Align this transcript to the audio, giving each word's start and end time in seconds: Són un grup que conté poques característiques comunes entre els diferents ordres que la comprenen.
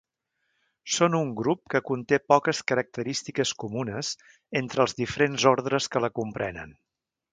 Són 0.93 1.17
un 1.17 1.33
grup 1.41 1.59
que 1.73 1.81
conté 1.89 2.19
poques 2.33 2.61
característiques 2.71 3.51
comunes 3.65 4.11
entre 4.63 4.85
els 4.87 4.97
diferents 5.03 5.47
ordres 5.53 5.91
que 5.97 6.03
la 6.07 6.11
comprenen. 6.23 6.75